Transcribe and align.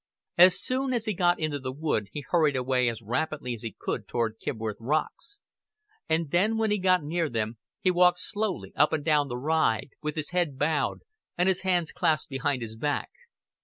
As 0.35 0.59
soon 0.59 0.95
as 0.95 1.05
he 1.05 1.13
got 1.13 1.39
into 1.39 1.59
the 1.59 1.71
wood 1.71 2.07
he 2.11 2.25
hurried 2.27 2.57
as 2.57 3.03
rapidly 3.03 3.53
as 3.53 3.61
he 3.61 3.75
could 3.77 4.07
toward 4.07 4.39
Kibworth 4.39 4.77
Rocks; 4.79 5.41
and 6.09 6.31
then 6.31 6.57
when 6.57 6.71
he 6.71 6.79
got 6.79 7.03
near 7.03 7.29
them 7.29 7.59
he 7.81 7.91
walked 7.91 8.17
slowly 8.17 8.73
up 8.75 8.93
and 8.93 9.05
down 9.05 9.27
the 9.27 9.37
ride, 9.37 9.89
with 10.01 10.15
his 10.15 10.31
head 10.31 10.57
bowed 10.57 11.01
and 11.37 11.47
his 11.47 11.61
hands 11.61 11.91
clasped 11.91 12.31
behind 12.31 12.63
his 12.63 12.75
back. 12.75 13.11